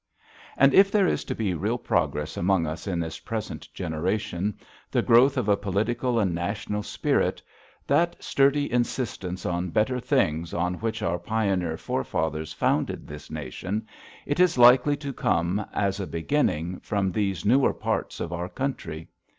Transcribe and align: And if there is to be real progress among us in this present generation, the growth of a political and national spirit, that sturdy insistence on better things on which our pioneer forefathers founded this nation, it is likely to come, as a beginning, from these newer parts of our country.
And 0.57 0.73
if 0.73 0.91
there 0.91 1.05
is 1.05 1.23
to 1.25 1.35
be 1.35 1.53
real 1.53 1.77
progress 1.77 2.35
among 2.35 2.65
us 2.65 2.87
in 2.87 2.99
this 2.99 3.19
present 3.19 3.71
generation, 3.71 4.57
the 4.89 5.03
growth 5.03 5.37
of 5.37 5.47
a 5.47 5.55
political 5.55 6.17
and 6.19 6.33
national 6.33 6.81
spirit, 6.81 7.39
that 7.85 8.15
sturdy 8.19 8.73
insistence 8.73 9.45
on 9.45 9.69
better 9.69 9.99
things 9.99 10.55
on 10.55 10.79
which 10.79 11.03
our 11.03 11.19
pioneer 11.19 11.77
forefathers 11.77 12.51
founded 12.51 13.05
this 13.07 13.29
nation, 13.29 13.87
it 14.25 14.39
is 14.39 14.57
likely 14.57 14.97
to 14.97 15.13
come, 15.13 15.63
as 15.71 15.99
a 15.99 16.07
beginning, 16.07 16.79
from 16.79 17.11
these 17.11 17.45
newer 17.45 17.71
parts 17.71 18.19
of 18.19 18.33
our 18.33 18.49
country. 18.49 19.07